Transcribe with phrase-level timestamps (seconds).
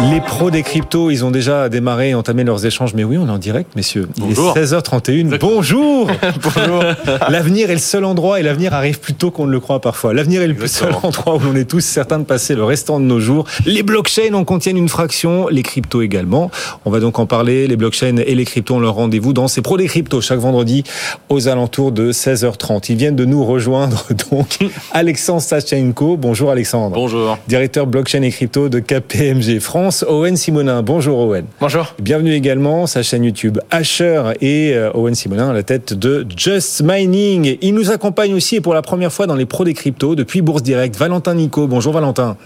[0.00, 2.94] Les pros des cryptos, ils ont déjà démarré et entamé leurs échanges.
[2.94, 4.08] Mais oui, on est en direct, messieurs.
[4.16, 4.54] Bonjour.
[4.54, 5.38] Il est 16h31.
[5.38, 6.08] Bonjour
[6.42, 6.84] Bonjour
[7.28, 10.14] L'avenir est le seul endroit, et l'avenir arrive plus tôt qu'on ne le croit parfois.
[10.14, 13.06] L'avenir est le seul endroit où l'on est tous certains de passer le restant de
[13.06, 13.44] nos jours.
[13.66, 16.52] Les blockchains en contiennent une fraction, les cryptos également.
[16.84, 17.66] On va donc en parler.
[17.66, 20.84] Les blockchains et les cryptos ont leur rendez-vous dans ces pros des cryptos chaque vendredi
[21.28, 22.86] aux alentours de 16h30.
[22.90, 24.58] Ils viennent de nous rejoindre donc
[24.92, 26.16] Alexandre Sachenko.
[26.16, 26.94] Bonjour Alexandre.
[26.94, 27.36] Bonjour.
[27.48, 29.87] Directeur blockchain et crypto de KPMG France.
[30.06, 30.82] Owen Simonin.
[30.82, 31.46] Bonjour Owen.
[31.60, 31.94] Bonjour.
[32.00, 36.82] Bienvenue également sa chaîne YouTube Asher et euh, Owen Simonin à la tête de Just
[36.82, 37.56] Mining.
[37.60, 40.42] Il nous accompagne aussi et pour la première fois dans les pros des cryptos depuis
[40.42, 40.96] Bourse Direct.
[40.96, 41.66] Valentin Nico.
[41.66, 42.36] Bonjour Valentin.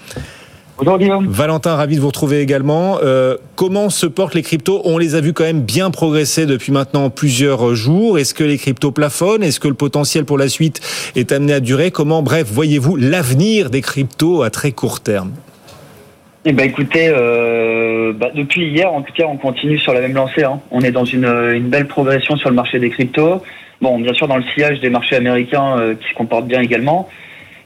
[0.78, 1.28] Bonjour Guillaume.
[1.28, 2.98] Valentin, ravi de vous retrouver également.
[3.02, 4.80] Euh, comment se portent les cryptos?
[4.84, 8.18] On les a vus quand même bien progresser depuis maintenant plusieurs jours.
[8.18, 9.42] Est-ce que les cryptos plafonnent?
[9.42, 10.80] Est-ce que le potentiel pour la suite
[11.14, 11.90] est amené à durer?
[11.90, 15.32] Comment, bref, voyez-vous l'avenir des cryptos à très court terme?
[16.44, 20.14] Eh ben écoutez, euh, bah, depuis hier, en tout cas, on continue sur la même
[20.14, 20.42] lancée.
[20.42, 20.60] hein.
[20.72, 23.42] On est dans une, une belle progression sur le marché des cryptos.
[23.80, 27.08] Bon, bien sûr, dans le sillage des marchés américains euh, qui se comportent bien également.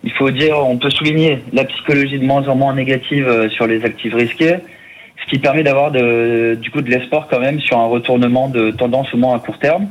[0.04, 3.66] Il faut dire, on peut souligner la psychologie de moins en moins négative euh, sur
[3.66, 4.56] les actifs risqués,
[5.24, 9.12] ce qui permet d'avoir du coup de l'espoir quand même sur un retournement de tendance
[9.14, 9.88] au moins à court terme.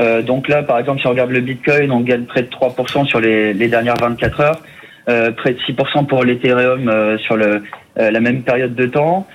[0.00, 3.06] Euh, donc là, par exemple, si on regarde le Bitcoin, on gagne près de 3%
[3.06, 4.62] sur les, les dernières 24 heures, euh,
[5.06, 7.58] près de 6% pour l'Ethereum euh, sur euh,
[7.96, 9.26] la même période de temps.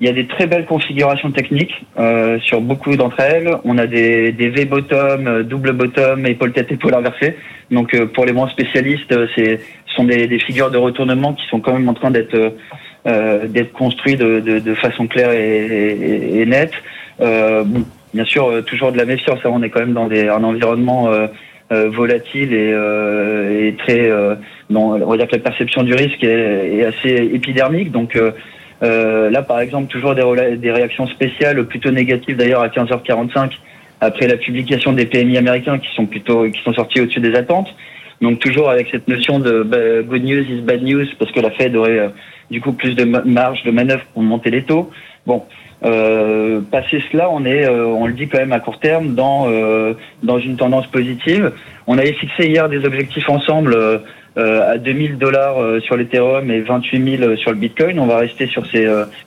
[0.00, 3.48] Il y a des très belles configurations techniques euh, sur beaucoup d'entre elles.
[3.64, 7.36] On a des, V-bottom, euh, double bottom, épaule tête, épaule inversée.
[7.70, 9.58] Donc euh, pour les moins spécialistes, euh, ce
[9.94, 12.50] sont des, figures de retournement qui sont quand même en train d'être euh,
[13.06, 16.72] euh, construites de, façon claire et, et- et nette.
[17.20, 17.62] Euh,
[18.12, 19.38] bien sûr, euh, toujours de la méfiance.
[19.44, 19.50] hein.
[19.52, 21.28] On est quand même dans un environnement euh, euh,
[21.70, 24.10] volatile et, euh, et très.
[24.10, 24.34] euh,
[24.74, 27.90] on va dire que la perception du risque est, est assez épidermique.
[27.92, 28.32] Donc euh,
[28.82, 33.50] euh, là, par exemple, toujours des, des réactions spéciales, plutôt négatives d'ailleurs à 15h45
[34.00, 37.74] après la publication des PMI américains qui sont plutôt qui sont sortis au-dessus des attentes.
[38.20, 41.50] Donc toujours avec cette notion de bah, good news is bad news parce que la
[41.50, 42.08] Fed aurait euh,
[42.50, 44.90] du coup plus de ma- marge de manœuvre pour monter les taux.
[45.26, 45.44] Bon,
[45.84, 49.46] euh, passé cela, on est, euh, on le dit quand même à court terme, dans
[49.48, 51.52] euh, dans une tendance positive.
[51.86, 53.98] On avait fixé hier des objectifs ensemble euh,
[54.38, 57.98] euh, à 2000 dollars euh, sur l'Ethereum et 28 000 sur le Bitcoin.
[57.98, 58.86] On va rester sur ces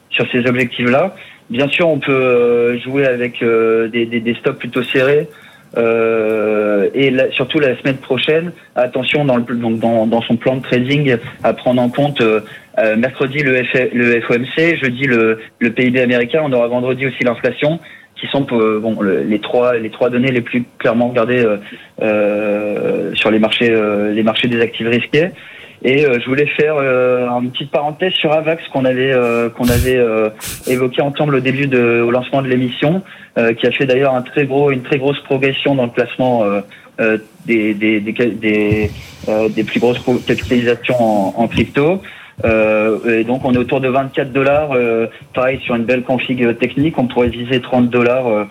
[0.10, 1.16] sur ces objectifs-là.
[1.50, 5.30] Bien sûr, on peut jouer avec des, des, des stops plutôt serrés.
[5.76, 10.62] Euh, et surtout la semaine prochaine, attention dans, le, donc dans, dans son plan de
[10.62, 12.40] trading à prendre en compte euh,
[12.80, 17.24] euh, mercredi le, F- le FOMC, jeudi le, le PIB américain, on aura vendredi aussi
[17.24, 17.80] l'inflation,
[18.16, 21.46] qui sont euh, bon le- les trois les trois données les plus clairement regardées
[22.02, 23.70] euh, sur les marchés
[24.14, 25.30] les marchés des actifs risqués.
[25.84, 29.70] Et euh, je voulais faire euh, une petite parenthèse sur Avax qu'on avait euh, qu'on
[29.70, 30.30] avait euh,
[30.66, 33.04] évoqué ensemble au début de au lancement de l'émission,
[33.38, 36.44] euh, qui a fait d'ailleurs un très gros une très grosse progression dans le classement
[36.44, 38.92] euh, des des des, des,
[39.50, 42.02] des plus grosses capitalisations en, en crypto.
[42.44, 44.76] Et donc on est autour de 24 dollars.
[45.34, 48.48] Pareil sur une belle config technique, on pourrait viser 30 dollars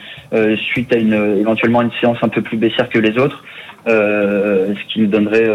[0.59, 3.45] suite à une éventuellement une séance un peu plus baissière que les autres,
[3.87, 5.49] ce qui nous donnerait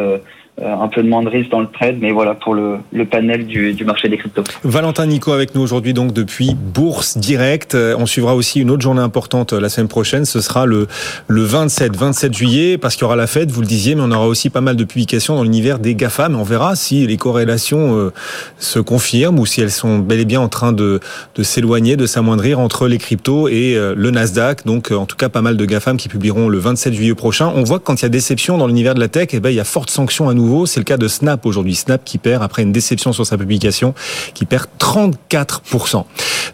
[0.63, 1.97] un peu de risque dans le trade.
[1.99, 4.43] Mais voilà pour le, le panel du, du marché des cryptos.
[4.63, 7.75] Valentin Nico avec nous aujourd'hui donc depuis Bourse Direct.
[7.75, 10.25] Euh, On suivra aussi une autre journée importante euh, la semaine prochaine.
[10.25, 10.87] Ce sera le
[11.27, 14.11] le 27 27 juillet parce qu'il y aura la fête, vous le disiez, mais on
[14.11, 16.29] aura aussi pas mal de publications dans l'univers des Gafa.
[16.29, 18.11] Mais on verra si les corrélations euh,
[18.57, 20.99] se confirment ou si elles sont bel et bien en train de
[21.35, 24.65] de s'éloigner, de s'amoindrir entre les cryptos et euh, le Nasdaq.
[24.65, 27.51] Donc euh, en tout cas pas mal de Gafam qui publieront le 27 juillet prochain.
[27.55, 29.49] On voit que quand il y a déception dans l'univers de la tech, eh ben
[29.49, 30.50] il y a forte sanction à nouveau.
[30.65, 31.75] C'est le cas de Snap aujourd'hui.
[31.75, 33.93] Snap qui perd après une déception sur sa publication,
[34.33, 36.05] qui perd 34%.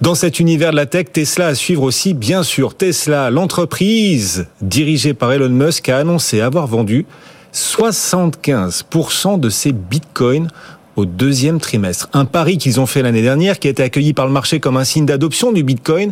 [0.02, 2.76] Dans cet univers de la tech, Tesla à suivre aussi, bien sûr.
[2.76, 7.06] Tesla, l'entreprise dirigée par Elon Musk, a annoncé avoir vendu
[7.54, 10.50] 75% de ses bitcoins
[10.96, 12.10] au deuxième trimestre.
[12.14, 14.78] Un pari qu'ils ont fait l'année dernière, qui a été accueilli par le marché comme
[14.78, 16.12] un signe d'adoption du bitcoin.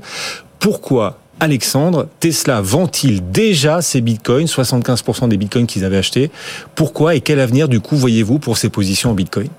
[0.59, 6.31] Pourquoi Alexandre, Tesla vend-il déjà ses bitcoins, 75% des bitcoins qu'ils avaient achetés?
[6.75, 9.49] Pourquoi et quel avenir du coup voyez-vous pour ces positions en bitcoin?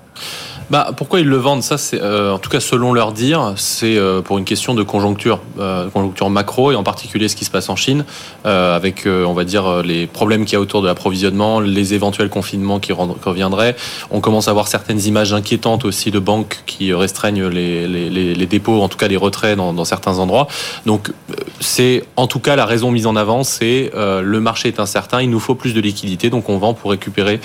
[0.69, 3.95] Bah, pourquoi ils le vendent Ça, c'est euh, en tout cas selon leur dire, c'est
[3.97, 7.51] euh, pour une question de conjoncture, euh, conjoncture macro et en particulier ce qui se
[7.51, 8.03] passe en Chine,
[8.45, 12.29] euh, avec on va dire les problèmes qu'il y a autour de l'approvisionnement, les éventuels
[12.29, 13.75] confinements qui reviendraient.
[14.11, 18.81] On commence à voir certaines images inquiétantes aussi de banques qui restreignent les, les, dépôts,
[18.81, 20.47] en tout cas les retraits dans, certains endroits.
[20.85, 21.11] Donc
[21.59, 25.29] c'est en tout cas la raison mise en avant, c'est le marché est incertain, il
[25.29, 27.39] nous faut plus de liquidité, donc on vend pour récupérer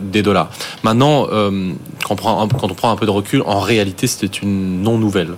[0.00, 0.50] des dollars.
[0.82, 4.82] Maintenant, quand, on prend, quand on prend un peu de recul, en réalité, c'était une
[4.82, 5.34] non-nouvelle.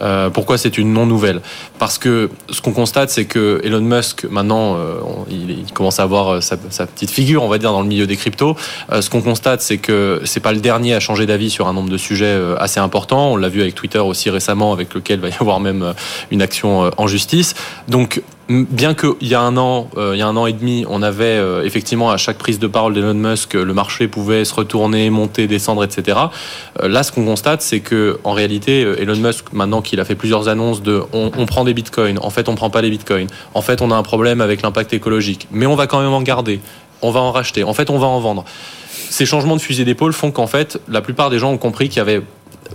[0.00, 1.40] Euh, pourquoi c'est une non-nouvelle?
[1.78, 5.00] Parce que ce qu'on constate, c'est que Elon Musk, maintenant, euh,
[5.30, 8.16] il, commence à avoir euh, sa, petite figure, on va dire, dans le milieu des
[8.16, 8.56] cryptos.
[9.00, 11.90] Ce qu'on constate, c'est que c'est pas le dernier à changer d'avis sur un nombre
[11.90, 13.32] de sujets assez importants.
[13.32, 15.94] On l'a vu avec Twitter aussi récemment, avec lequel il va y avoir même
[16.30, 17.54] une action en justice.
[17.88, 20.84] Donc, bien qu'il y a un an, euh, il y a un an et demi,
[20.88, 24.54] on avait euh, effectivement à chaque prise de parole d'Elon Musk, le marché pouvait se
[24.54, 26.18] retourner, monter, descendre, etc.
[26.82, 30.14] Euh, là, ce qu'on constate, c'est que en réalité, Elon Musk, maintenant qu'il a fait
[30.14, 33.28] plusieurs annonces de, on, on prend des bitcoins, en fait, on prend pas les bitcoins,
[33.54, 36.22] en fait, on a un problème avec l'impact écologique, mais on va quand même en
[36.22, 36.60] garder,
[37.02, 38.44] on va en racheter, en fait, on va en vendre.
[39.10, 41.98] Ces changements de fusil d'épaule font qu'en fait, la plupart des gens ont compris qu'il
[41.98, 42.22] y avait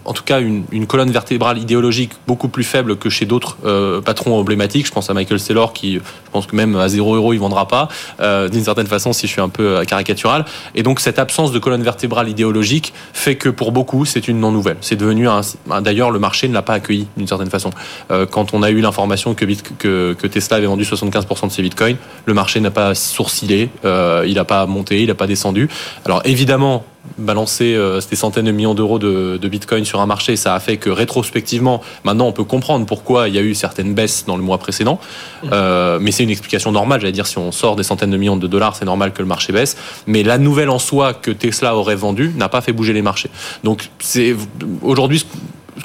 [0.05, 4.37] en tout cas une, colonne vertébrale idéologique beaucoup plus faible que chez d'autres euh, patrons
[4.37, 4.85] emblématiques.
[4.85, 7.67] Je pense à Michael Saylor qui, je pense que même à 0 euro, il vendra
[7.67, 7.87] pas,
[8.19, 10.45] euh, d'une certaine façon, si je suis un peu euh, caricatural.
[10.75, 14.77] Et donc cette absence de colonne vertébrale idéologique fait que pour beaucoup, c'est une non-nouvelle.
[14.81, 15.41] C'est devenu un,
[15.81, 17.71] d'ailleurs le marché ne l'a pas accueilli d'une certaine façon.
[18.31, 19.45] Quand on a eu l'information que,
[20.13, 24.45] que, Tesla avait vendu 75% de ses bitcoins, le marché n'a pas sourcillé, il n'a
[24.45, 25.69] pas monté, il n'a pas descendu.
[26.05, 26.83] Alors évidemment,
[27.17, 30.59] balancer euh, des centaines de millions d'euros de, de bitcoin sur un marché, ça a
[30.59, 34.37] fait que rétrospectivement, maintenant on peut comprendre pourquoi il y a eu certaines baisses dans
[34.37, 34.99] le mois précédent.
[35.51, 38.37] Euh, mais c'est une explication normale, j'allais dire, si on sort des centaines de millions
[38.37, 39.77] de dollars, c'est normal que le marché baisse.
[40.07, 43.29] Mais la nouvelle en soi que Tesla aurait vendue n'a pas fait bouger les marchés.
[43.63, 44.35] Donc c'est
[44.81, 45.25] aujourd'hui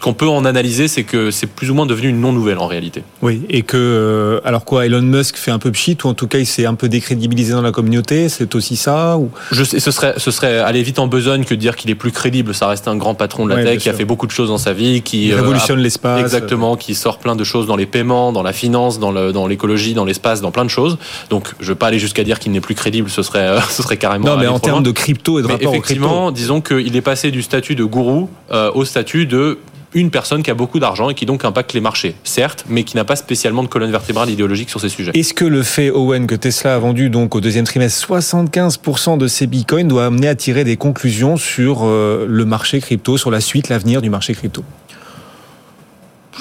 [0.01, 3.03] qu'on peut en analyser, c'est que c'est plus ou moins devenu une non-nouvelle en réalité.
[3.23, 6.27] Oui, et que euh, alors quoi, Elon Musk fait un peu pchit ou en tout
[6.29, 9.31] cas il s'est un peu décrédibilisé dans la communauté, c'est aussi ça ou?
[9.51, 11.95] Je sais, ce serait, ce serait aller vite en besogne que de dire qu'il est
[11.97, 12.55] plus crédible.
[12.55, 14.49] Ça reste un grand patron de la Ouais, tech qui a fait beaucoup de choses
[14.49, 17.77] dans sa vie, qui il euh, révolutionne l'espace Exactement, qui sort plein de choses dans
[17.77, 20.99] les paiements, dans la finance, dans le- dans l'écologie, dans l'espace, dans plein de choses.
[21.31, 23.83] Donc, je veux pas aller jusqu'à dire qu'il n'est plus crédible, ce serait, euh, ce
[23.83, 24.29] serait carrément.
[24.29, 25.85] Non, mais en termes de crypto et de Mais rapport crypto.
[25.85, 29.59] effectivement, disons qu'il est passé du statut de gourou euh, au statut de
[29.95, 32.97] une personne qui a beaucoup d'argent et qui donc impacte les marchés, certes, mais qui
[32.97, 35.13] n'a pas spécialement de colonne vertébrale idéologique sur ces sujets.
[35.15, 39.27] Est-ce que le fait, Owen, que Tesla a vendu donc au deuxième trimestre 75% de
[39.29, 43.41] ses bitcoins doit amener à tirer des conclusions sur euh, le marché crypto, sur la
[43.41, 44.63] suite, l'avenir du marché crypto?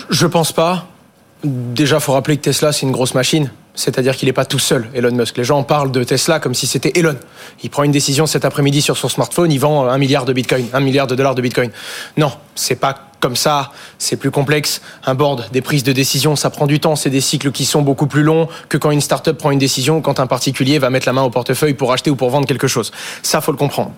[0.09, 0.87] Je pense pas.
[1.43, 3.51] Déjà, faut rappeler que Tesla, c'est une grosse machine.
[3.77, 5.37] C'est-à-dire qu'il n'est pas tout seul, Elon Musk.
[5.37, 7.15] Les gens parlent de Tesla comme si c'était Elon.
[7.61, 10.65] Il prend une décision cet après-midi sur son smartphone, il vend un milliard de bitcoin,
[10.73, 11.69] un milliard de dollars de bitcoin.
[12.17, 14.81] Non, c'est pas comme ça, c'est plus complexe.
[15.05, 17.81] Un board, des prises de décision, ça prend du temps, c'est des cycles qui sont
[17.81, 21.07] beaucoup plus longs que quand une startup prend une décision, quand un particulier va mettre
[21.07, 22.91] la main au portefeuille pour acheter ou pour vendre quelque chose.
[23.23, 23.91] Ça, faut le comprendre.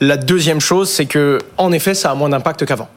[0.00, 2.88] La deuxième chose, c'est que, en effet, ça a moins d'impact qu'avant.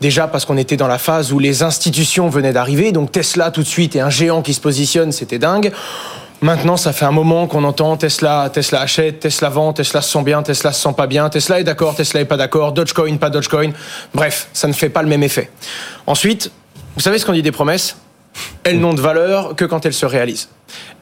[0.00, 3.62] Déjà parce qu'on était dans la phase où les institutions venaient d'arriver, donc Tesla tout
[3.62, 5.72] de suite est un géant qui se positionne, c'était dingue.
[6.42, 10.22] Maintenant, ça fait un moment qu'on entend Tesla, Tesla achète, Tesla vend, Tesla se sent
[10.22, 13.28] bien, Tesla se sent pas bien, Tesla est d'accord, Tesla est pas d'accord, Dogecoin, pas
[13.28, 13.72] Dogecoin.
[14.14, 15.50] Bref, ça ne fait pas le même effet.
[16.06, 16.50] Ensuite,
[16.94, 17.96] vous savez ce qu'on dit des promesses?
[18.64, 20.48] Elles n'ont de valeur que quand elles se réalisent.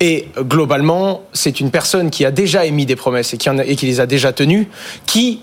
[0.01, 3.87] Et globalement, c'est une personne qui a déjà émis des promesses et qui, et qui
[3.87, 4.69] les a déjà tenues,
[5.07, 5.43] qui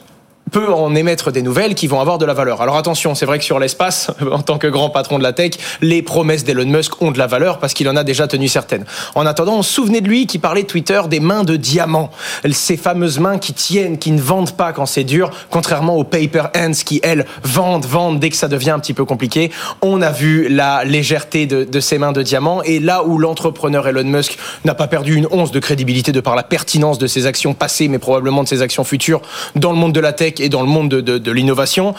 [0.51, 2.61] peut en émettre des nouvelles qui vont avoir de la valeur.
[2.61, 5.53] Alors attention, c'est vrai que sur l'espace, en tant que grand patron de la tech,
[5.81, 8.85] les promesses d'Elon Musk ont de la valeur parce qu'il en a déjà tenu certaines.
[9.15, 12.11] En attendant, on souvenait de lui qui parlait Twitter des mains de diamant.
[12.51, 16.43] Ces fameuses mains qui tiennent, qui ne vendent pas quand c'est dur, contrairement aux paper
[16.55, 19.51] hands qui, elles, vendent, vendent dès que ça devient un petit peu compliqué.
[19.81, 23.87] On a vu la légèreté de, de ces mains de diamant et là où l'entrepreneur
[23.87, 27.25] Elon Musk n'a pas perdu une once de crédibilité de par la pertinence de ses
[27.25, 29.21] actions passées, mais probablement de ses actions futures
[29.55, 31.93] dans le monde de la tech et dans le monde de, de- l'innovation.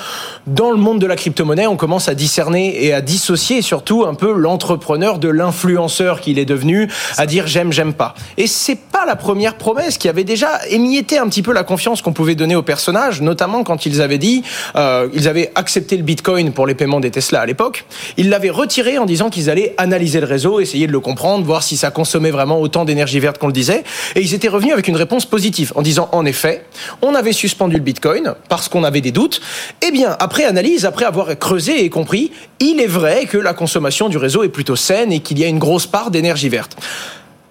[0.46, 4.14] Dans le monde de la crypto-monnaie, on commence à discerner et à dissocier surtout un
[4.14, 8.14] peu l'entrepreneur de l'influenceur qu'il est devenu, à dire j'aime, j'aime pas.
[8.38, 12.02] Et c'est pas la première promesse qui avait déjà émietté un petit peu la confiance
[12.02, 14.42] qu'on pouvait donner aux personnages, notamment quand ils avaient dit,
[14.76, 17.84] euh, ils avaient accepté le Bitcoin pour les paiements des Tesla à l'époque.
[18.16, 21.62] Ils l'avaient retiré en disant qu'ils allaient analyser le réseau, essayer de le comprendre, voir
[21.62, 23.84] si ça consommait vraiment autant d'énergie verte qu'on le disait.
[24.14, 26.64] Et ils étaient revenus avec une réponse positive en disant, en effet,
[27.02, 29.40] on avait suspendu le Bitcoin parce qu'on avait des doutes.
[29.86, 34.08] Eh bien, après analyse, après avoir creusé et compris, il est vrai que la consommation
[34.08, 36.76] du réseau est plutôt saine et qu'il y a une grosse part d'énergie verte.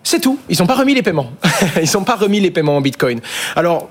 [0.03, 0.37] C'est tout.
[0.49, 1.31] Ils n'ont pas remis les paiements.
[1.81, 3.21] Ils n'ont pas remis les paiements en Bitcoin.
[3.55, 3.89] Alors,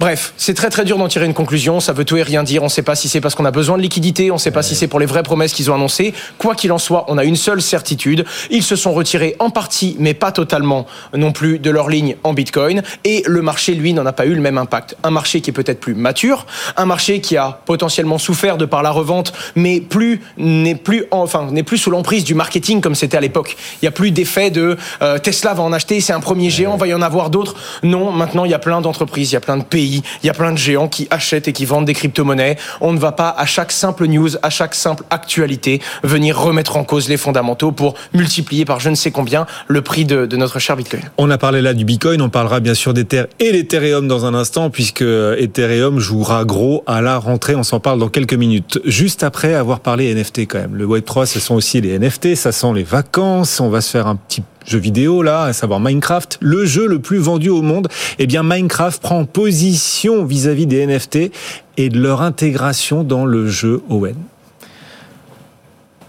[0.00, 1.78] Bref, c'est très très dur d'en tirer une conclusion.
[1.78, 2.62] Ça veut tout et rien dire.
[2.62, 4.30] On ne sait pas si c'est parce qu'on a besoin de liquidité.
[4.30, 6.14] On ne sait pas si c'est pour les vraies promesses qu'ils ont annoncées.
[6.38, 8.24] Quoi qu'il en soit, on a une seule certitude.
[8.50, 12.32] Ils se sont retirés en partie, mais pas totalement non plus, de leur ligne en
[12.32, 12.82] Bitcoin.
[13.04, 14.96] Et le marché, lui, n'en a pas eu le même impact.
[15.02, 16.46] Un marché qui est peut-être plus mature,
[16.78, 21.48] un marché qui a potentiellement souffert de par la revente, mais plus n'est plus enfin
[21.50, 23.54] n'est plus sous l'emprise du marketing comme c'était à l'époque.
[23.82, 26.78] Il y a plus d'effet de euh, Tesla va en acheter, c'est un premier géant,
[26.78, 27.54] va y en avoir d'autres.
[27.82, 30.30] Non, maintenant il y a plein d'entreprises, il y a plein de pays il y
[30.30, 32.56] a plein de géants qui achètent et qui vendent des crypto-monnaies.
[32.80, 36.84] On ne va pas à chaque simple news, à chaque simple actualité, venir remettre en
[36.84, 40.76] cause les fondamentaux pour multiplier par je ne sais combien le prix de, notre cher
[40.76, 41.02] Bitcoin.
[41.18, 44.34] On a parlé là du Bitcoin, on parlera bien sûr d'Ether et l'Ethereum dans un
[44.34, 47.54] instant, puisque Ethereum jouera gros à la rentrée.
[47.54, 48.80] On s'en parle dans quelques minutes.
[48.84, 50.76] Juste après avoir parlé NFT quand même.
[50.76, 53.60] Le Web3, ce sont aussi les NFT, ça sent les vacances.
[53.60, 56.98] On va se faire un petit jeu vidéo là, à savoir Minecraft, le jeu le
[56.98, 57.88] plus vendu au monde,
[58.18, 61.30] eh bien Minecraft prend position vis-à-vis des NFT
[61.76, 64.16] et de leur intégration dans le jeu Owen.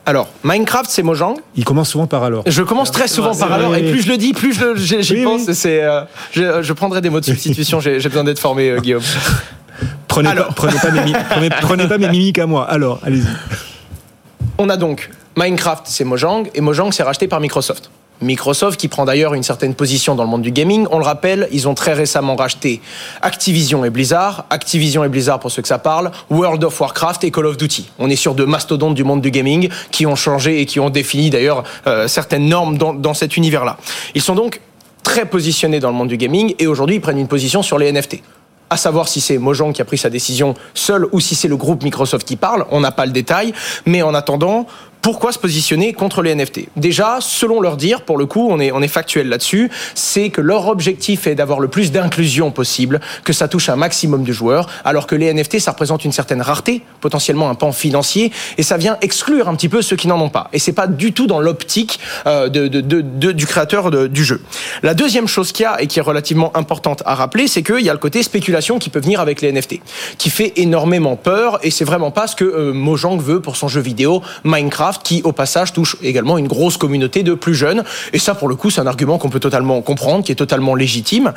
[0.06, 1.36] Alors, Minecraft, c'est Mojang.
[1.56, 2.44] Il commence souvent par alors.
[2.48, 5.52] Je commence très souvent par alors, et plus je le dis, plus j'y pense.
[5.54, 7.80] C'est, euh, je, prendrai des mots de substitution.
[7.80, 9.04] J'ai besoin d'être formé, euh, Guillaume.
[10.08, 12.70] Prenez, pas, prenez, pas mes, prenez pas mes mimiques à moi.
[12.70, 13.28] Alors, allez-y.
[14.58, 17.90] On a donc Minecraft, c'est Mojang, et Mojang, c'est racheté par Microsoft.
[18.22, 20.88] Microsoft, qui prend d'ailleurs une certaine position dans le monde du gaming.
[20.92, 22.82] On le rappelle, ils ont très récemment racheté
[23.22, 24.46] Activision et Blizzard.
[24.50, 27.90] Activision et Blizzard, pour ceux que ça parle, World of Warcraft et Call of Duty.
[28.00, 30.90] On est sur deux mastodontes du monde du gaming qui ont changé et qui ont
[30.90, 33.78] défini d'ailleurs euh, certaines normes dans, dans cet univers-là.
[34.16, 34.62] Ils sont donc
[35.04, 37.92] très positionnés dans le monde du gaming et aujourd'hui ils prennent une position sur les
[37.92, 38.22] NFT
[38.72, 41.58] à savoir si c'est Mojang qui a pris sa décision seul ou si c'est le
[41.58, 42.66] groupe Microsoft qui parle.
[42.72, 43.54] On n'a pas le détail,
[43.86, 44.66] mais en attendant,
[45.02, 48.72] pourquoi se positionner contre les NFT Déjà, selon leur dire, pour le coup, on est,
[48.72, 53.34] on est factuel là-dessus, c'est que leur objectif est d'avoir le plus d'inclusion possible, que
[53.34, 56.84] ça touche un maximum de joueurs, alors que les NFT, ça représente une certaine rareté,
[57.00, 60.30] potentiellement un pan financier, et ça vient exclure un petit peu ceux qui n'en ont
[60.30, 60.50] pas.
[60.54, 64.42] Et c'est pas du tout dans l'optique euh, de, de, de, du créateur du jeu.
[64.84, 67.82] La deuxième chose qu'il y a, et qui est relativement importante à rappeler, c'est qu'il
[67.82, 69.80] y a le côté spéculation qui peut venir avec les NFT,
[70.18, 73.68] qui fait énormément peur, et c'est vraiment pas ce que euh, Mojang veut pour son
[73.68, 77.84] jeu vidéo Minecraft qui, au passage, touche également une grosse communauté de plus jeunes.
[78.14, 80.76] Et ça, pour le coup, c'est un argument qu'on peut totalement comprendre, qui est totalement
[80.76, 81.34] légitime.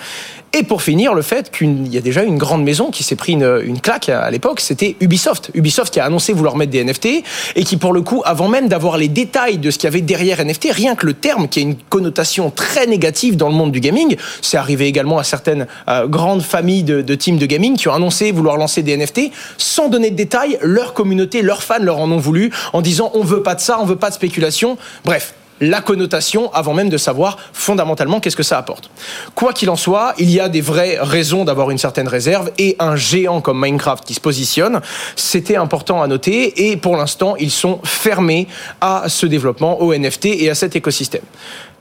[0.53, 3.33] Et pour finir, le fait qu'il y a déjà une grande maison qui s'est pris
[3.33, 5.51] une, claque à l'époque, c'était Ubisoft.
[5.55, 7.25] Ubisoft qui a annoncé vouloir mettre des NFT
[7.57, 10.01] et qui, pour le coup, avant même d'avoir les détails de ce qu'il y avait
[10.01, 13.73] derrière NFT, rien que le terme qui a une connotation très négative dans le monde
[13.73, 17.77] du gaming, c'est arrivé également à certaines euh, grandes familles de, de teams de gaming
[17.77, 20.59] qui ont annoncé vouloir lancer des NFT sans donner de détails.
[20.63, 23.79] Leur communauté, leurs fans leur en ont voulu en disant on veut pas de ça,
[23.81, 24.77] on veut pas de spéculation.
[25.05, 28.91] Bref, la connotation avant même de savoir fondamentalement qu'est-ce que ça apporte.
[29.35, 32.75] Quoi qu'il en soit, il y a des vraies raisons d'avoir une certaine réserve et
[32.81, 34.81] un géant comme Minecraft qui se positionne,
[35.15, 38.49] c'était important à noter et pour l'instant, ils sont fermés
[38.81, 41.23] à ce développement, au NFT et à cet écosystème.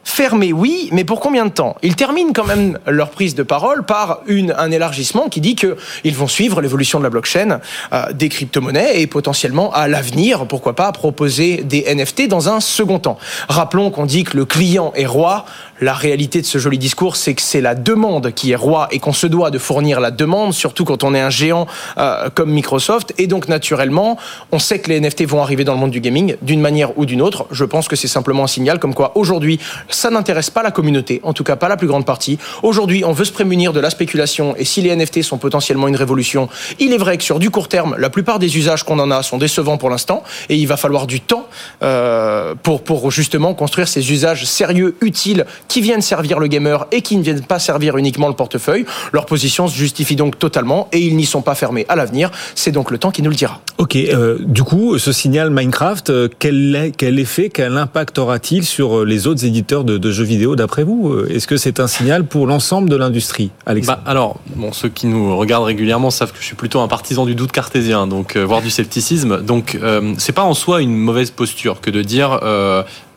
[0.04, 1.78] Fermé, oui, mais pour combien de temps?
[1.82, 6.16] Ils terminent quand même leur prise de parole par une, un élargissement qui dit qu'ils
[6.16, 7.62] vont suivre l'évolution de la blockchain,
[7.94, 13.00] euh, des crypto-monnaies et potentiellement à l'avenir, pourquoi pas, proposer des NFT dans un second
[13.00, 13.18] temps.
[13.48, 15.46] Rappelons qu'on dit que le client est roi,
[15.80, 19.00] la réalité de ce joli discours, c'est que c'est la demande qui est roi et
[19.00, 21.66] qu'on se doit de fournir la demande, surtout quand on est un géant
[21.98, 23.14] euh, comme Microsoft.
[23.18, 24.18] Et donc, naturellement,
[24.52, 27.06] on sait que les NFT vont arriver dans le monde du gaming d'une manière ou
[27.06, 27.48] d'une autre.
[27.52, 29.60] Je pense que c'est simplement un signal comme quoi aujourd'hui,
[29.94, 32.38] ça n'intéresse pas la communauté, en tout cas pas la plus grande partie.
[32.62, 35.96] Aujourd'hui, on veut se prémunir de la spéculation et si les NFT sont potentiellement une
[35.96, 39.12] révolution, il est vrai que sur du court terme, la plupart des usages qu'on en
[39.12, 41.48] a sont décevants pour l'instant et il va falloir du temps
[41.82, 47.18] euh, pour, justement construire ces usages sérieux, utiles, qui viennent servir le gamer et qui
[47.18, 48.86] ne viennent pas servir uniquement le portefeuille.
[49.12, 52.32] Leur position se justifie donc totalement et ils n'y sont pas fermés à l'avenir.
[52.56, 53.62] C'est donc le temps qui nous le dira.
[53.78, 59.28] Ok, euh, du coup, ce signal Minecraft, euh, quel, effet, quel impact aura-t-il sur les
[59.28, 62.90] autres éditeurs de, jeux vidéo d'après vous euh, Est-ce que c'est un signal pour l'ensemble
[62.90, 66.56] de l'industrie, Alexandre bah, Alors, bon, ceux qui nous regardent régulièrement savent que je suis
[66.56, 69.42] plutôt un partisan du doute cartésien, donc voire du scepticisme.
[69.42, 69.80] Donc,
[70.18, 72.40] c'est pas en soi une mauvaise posture que de dire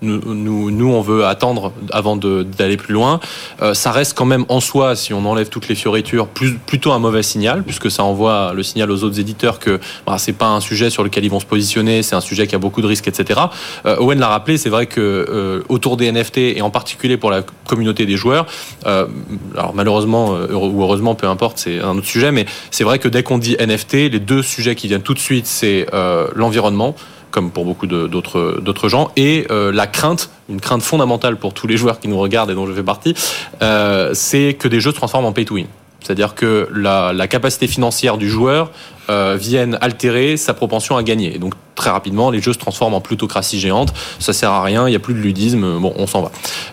[0.06, 3.20] nous, on veut attendre avant d'aller plus loin.
[3.62, 6.98] Euh, ça reste quand même en soi, si on enlève toutes les fioritures, plutôt un
[6.98, 10.60] mauvais signal, puisque ça envoie le signal aux autres éditeurs que bah, c'est pas un
[10.60, 13.08] sujet sur lequel ils vont se positionner, c'est un sujet qui a beaucoup de risques,
[13.08, 13.40] etc.
[13.84, 17.30] Euh, Owen l'a rappelé, c'est vrai que euh, autour des NFT et en particulier pour
[17.30, 18.46] la communauté des joueurs,
[18.84, 23.22] alors malheureusement ou heureusement, peu importe, c'est un autre sujet, mais c'est vrai que dès
[23.22, 25.86] qu'on dit NFT, les deux sujets qui viennent tout de suite, c'est
[26.34, 26.94] l'environnement
[27.30, 31.76] comme pour beaucoup d'autres gens, et euh, la crainte, une crainte fondamentale pour tous les
[31.76, 33.14] joueurs qui nous regardent et dont je fais partie,
[33.62, 35.66] euh, c'est que des jeux se transforment en pay to win.
[36.00, 38.70] C'est-à-dire que la capacité financière du joueur
[39.10, 41.34] euh, viennent altérer sa propension à gagner.
[41.34, 43.92] Et donc très rapidement, les jeux se transforment en plutocratie géante.
[44.18, 45.78] Ça sert à rien, il n'y a plus de ludisme.
[45.78, 46.32] Bon, on s'en va.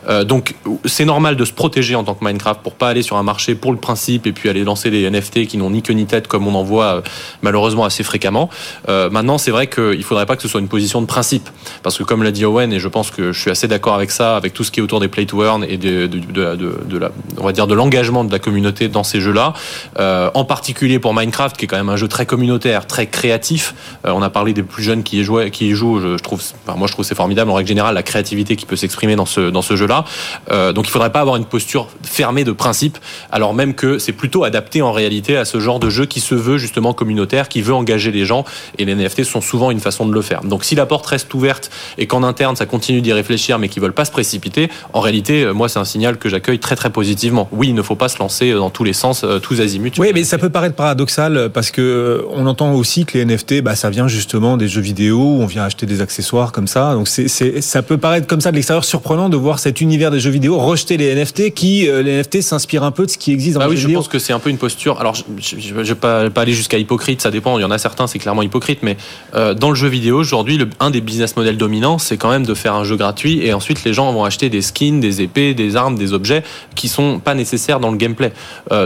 [0.09, 3.17] Euh, donc c'est normal de se protéger en tant que Minecraft pour pas aller sur
[3.17, 5.93] un marché pour le principe et puis aller lancer des NFT qui n'ont ni queue
[5.93, 7.01] ni tête comme on en voit euh,
[7.41, 8.49] malheureusement assez fréquemment.
[8.87, 11.49] Euh, maintenant, c'est vrai qu'il faudrait pas que ce soit une position de principe
[11.83, 14.09] parce que comme l'a dit Owen et je pense que je suis assez d'accord avec
[14.09, 16.97] ça, avec tout ce qui est autour des play to earn et de, de, de,
[16.97, 19.53] la, on va dire de l'engagement de la communauté dans ces jeux-là,
[19.99, 23.73] euh, en particulier pour Minecraft qui est quand même un jeu communautaire, très créatif.
[24.05, 25.99] Euh, on a parlé des plus jeunes qui y jouent, qui jouent.
[25.99, 28.75] Je, trouve, enfin, moi je trouve c'est formidable en règle générale la créativité qui peut
[28.75, 30.05] s'exprimer dans ce jeu-là.
[30.51, 32.97] Euh, donc il faudrait pas avoir une posture fermée de principe,
[33.31, 36.35] alors même que c'est plutôt adapté en réalité à ce genre de jeu qui se
[36.35, 38.45] veut justement communautaire, qui veut engager les gens.
[38.77, 40.41] Et les NFT sont souvent une façon de le faire.
[40.43, 43.81] Donc si la porte reste ouverte et qu'en interne ça continue d'y réfléchir, mais qu'ils
[43.81, 46.89] veulent pas se précipiter, en réalité, euh, moi c'est un signal que j'accueille très très
[46.89, 47.47] positivement.
[47.51, 49.91] Oui, il ne faut pas se lancer dans tous les sens, tous azimuts.
[49.97, 53.61] Oui, mais ça peut paraître paradoxal parce que euh, on entend aussi que les NFT,
[53.61, 56.93] bah, ça vient justement des jeux vidéo, où on vient acheter des accessoires comme ça.
[56.93, 57.27] Donc c'est,
[57.61, 60.57] ça peut paraître comme ça de l'extérieur surprenant de voir cet univers des jeux vidéo
[60.57, 63.61] rejeter les NFT, qui euh, les NFT s'inspirent un peu de ce qui existe dans
[63.61, 63.99] ah les oui, jeux je vidéo.
[63.99, 64.99] pense que c'est un peu une posture.
[64.99, 65.23] Alors, je
[65.55, 67.57] ne vais pas, pas aller jusqu'à hypocrite, ça dépend.
[67.57, 68.97] Il y en a certains, c'est clairement hypocrite, mais
[69.35, 72.53] euh, dans le jeu vidéo aujourd'hui, un des business models dominants, c'est quand même de
[72.53, 75.75] faire un jeu gratuit et ensuite les gens vont acheter des skins, des épées, des
[75.75, 76.43] armes, des objets
[76.75, 78.31] qui sont pas nécessaires dans le gameplay.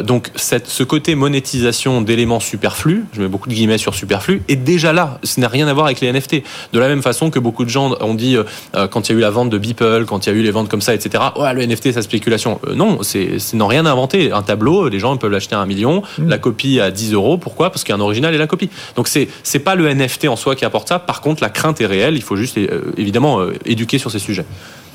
[0.03, 4.55] Donc, cette, ce côté monétisation d'éléments superflus, je mets beaucoup de guillemets sur superflu, est
[4.55, 5.19] déjà là.
[5.23, 6.43] Ce n'a rien à voir avec les NFT.
[6.73, 9.17] De la même façon que beaucoup de gens ont dit euh, quand il y a
[9.17, 11.23] eu la vente de Beeple, quand il y a eu les ventes comme ça, etc.
[11.53, 12.59] Le NFT, c'est la spéculation.
[12.67, 14.31] Euh, non, c'est n'ont rien à inventer.
[14.31, 17.37] Un tableau, les gens peuvent l'acheter à un million, la copie à 10 euros.
[17.37, 17.69] Pourquoi?
[17.71, 18.69] Parce qu'il y a un original et la copie.
[18.95, 20.99] Donc c'est c'est pas le NFT en soi qui apporte ça.
[20.99, 22.15] Par contre, la crainte est réelle.
[22.15, 24.45] Il faut juste euh, évidemment euh, éduquer sur ces sujets.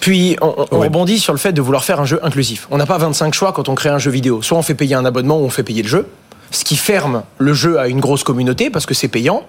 [0.01, 0.87] Puis on, on Ouais.
[0.89, 2.67] rebondit sur le fait de vouloir faire un jeu inclusif.
[2.71, 4.43] On n'a pas 25 choix quand on crée un jeu vidéo.
[4.43, 6.07] Soit on fait payer un abonnement ou on fait payer le jeu.
[6.53, 9.45] Ce qui ferme le jeu à une grosse communauté parce que c'est payant.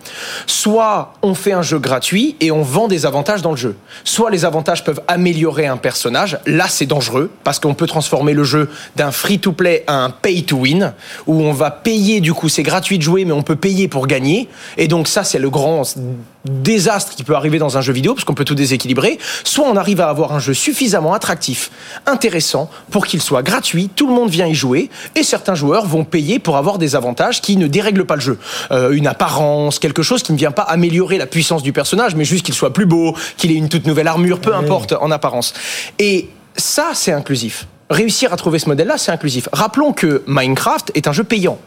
[0.48, 3.76] Soit on fait un jeu gratuit et on vend des avantages dans le jeu.
[4.04, 6.40] Soit les avantages peuvent améliorer un personnage.
[6.46, 10.94] Là, c'est dangereux parce qu'on peut transformer le jeu d'un free-to-play à un pay-to-win
[11.28, 14.08] où on va payer du coup, c'est gratuit de jouer mais on peut payer pour
[14.08, 14.48] gagner.
[14.78, 15.84] Et donc ça, c'est le grand
[16.46, 19.18] désastre qui peut arriver dans un jeu vidéo parce qu'on peut tout déséquilibrer.
[19.44, 21.72] Soit on arrive à avoir un jeu suffisamment attractif,
[22.06, 26.04] intéressant pour qu'il soit gratuit, tout le monde vient y jouer et certains joueurs vont
[26.04, 28.38] payer pour avoir des avantages qui ne dérèglent pas le jeu.
[28.72, 32.26] Euh, une apparence, quelque chose qui ne vient pas améliorer la puissance du personnage, mais
[32.26, 35.54] juste qu'il soit plus beau, qu'il ait une toute nouvelle armure, peu importe en apparence.
[36.00, 37.68] Et ça, c'est inclusif.
[37.90, 39.48] Réussir à trouver ce modèle-là, c'est inclusif.
[39.52, 41.60] Rappelons que Minecraft est un jeu payant.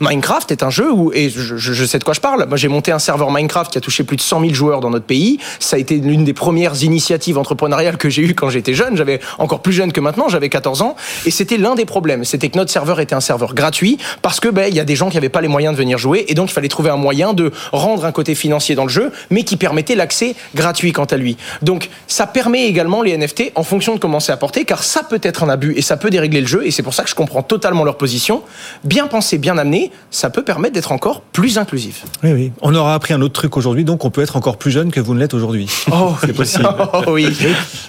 [0.00, 2.92] Minecraft est un jeu où, et je, sais de quoi je parle, moi j'ai monté
[2.92, 5.38] un serveur Minecraft qui a touché plus de 100 000 joueurs dans notre pays.
[5.58, 8.96] Ça a été l'une des premières initiatives entrepreneuriales que j'ai eues quand j'étais jeune.
[8.96, 10.96] J'avais encore plus jeune que maintenant, j'avais 14 ans.
[11.26, 12.24] Et c'était l'un des problèmes.
[12.24, 15.08] C'était que notre serveur était un serveur gratuit parce que ben, y a des gens
[15.08, 16.24] qui n'avaient pas les moyens de venir jouer.
[16.28, 19.12] Et donc il fallait trouver un moyen de rendre un côté financier dans le jeu,
[19.30, 21.36] mais qui permettait l'accès gratuit quant à lui.
[21.62, 25.20] Donc ça permet également les NFT en fonction de comment c'est apporté, car ça peut
[25.22, 26.66] être un abus et ça peut dérégler le jeu.
[26.66, 28.42] Et c'est pour ça que je comprends totalement leur position.
[28.84, 29.73] Bien pensé, bien amené,
[30.10, 32.04] ça peut permettre d'être encore plus inclusif.
[32.22, 32.52] Oui, oui.
[32.62, 35.00] On aura appris un autre truc aujourd'hui, donc on peut être encore plus jeune que
[35.00, 35.68] vous ne l'êtes aujourd'hui.
[35.92, 36.68] Oh, C'est possible.
[36.92, 37.28] Oh, oui.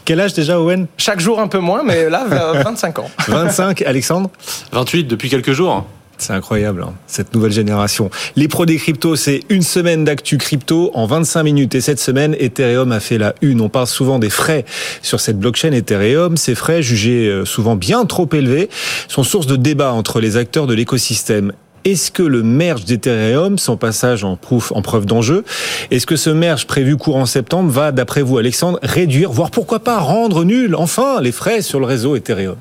[0.06, 0.88] Quel âge déjà, Owen?
[0.98, 2.26] Chaque jour un peu moins, mais là,
[2.64, 3.10] 25 ans.
[3.28, 4.30] 25, Alexandre?
[4.72, 5.86] 28 depuis quelques jours.
[6.18, 8.10] C'est incroyable, hein, cette nouvelle génération.
[8.38, 11.76] Les pros des cryptos, c'est une semaine d'actu crypto en 25 minutes.
[11.76, 13.60] Et cette semaine, Ethereum a fait la une.
[13.60, 14.64] On parle souvent des frais
[15.02, 16.38] sur cette blockchain Ethereum.
[16.38, 18.70] Ces frais, jugés euh, souvent bien trop élevés,
[19.10, 21.52] sont source de débat entre les acteurs de l'écosystème.
[21.86, 25.44] Est-ce que le merge d'Ethereum, son passage en preuve d'enjeu,
[25.92, 30.00] est-ce que ce merge prévu courant septembre va, d'après vous, Alexandre, réduire, voire pourquoi pas
[30.00, 32.56] rendre nul, enfin, les frais sur le réseau Ethereum?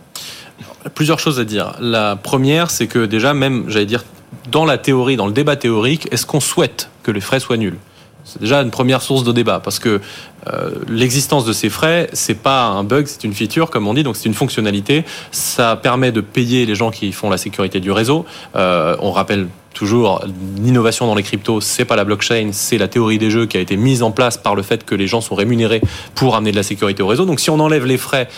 [0.95, 1.73] Plusieurs choses à dire.
[1.81, 4.05] La première, c'est que déjà, même, j'allais dire,
[4.53, 7.79] dans la théorie, dans le débat théorique, est-ce qu'on souhaite que les frais soient nuls?
[8.25, 10.01] C'est déjà une première source de débat parce que
[10.47, 14.03] euh, l'existence de ces frais, c'est pas un bug, c'est une feature, comme on dit,
[14.03, 15.05] donc c'est une fonctionnalité.
[15.31, 18.25] Ça permet de payer les gens qui font la sécurité du réseau.
[18.57, 20.25] Euh, on rappelle toujours
[20.63, 23.61] l'innovation dans les cryptos, c'est pas la blockchain, c'est la théorie des jeux qui a
[23.61, 25.83] été mise en place par le fait que les gens sont rémunérés
[26.15, 27.27] pour amener de la sécurité au réseau.
[27.27, 28.29] Donc si on enlève les frais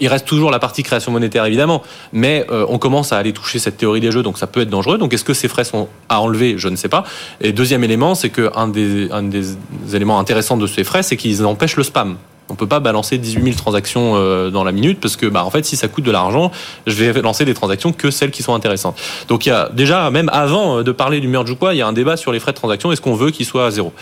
[0.00, 1.82] il reste toujours la partie création monétaire évidemment,
[2.12, 4.70] mais euh, on commence à aller toucher cette théorie des jeux, donc ça peut être
[4.70, 4.98] dangereux.
[4.98, 6.58] Donc est-ce que ces frais sont à enlever?
[6.58, 7.04] Je ne sais pas.
[7.40, 9.56] Et deuxième élément, c'est que un des, un des
[9.94, 12.16] éléments intéressants de ces frais, c'est qu'ils empêchent le spam.
[12.48, 15.50] On peut pas balancer 18 000 transactions euh, dans la minute parce que, bah, en
[15.50, 16.52] fait, si ça coûte de l'argent,
[16.86, 18.96] je vais lancer des transactions que celles qui sont intéressantes.
[19.28, 21.82] Donc, il y a déjà, même avant de parler du merge ou quoi, il y
[21.82, 22.92] a un débat sur les frais de transaction.
[22.92, 23.92] Est-ce qu'on veut qu'il soit à zéro?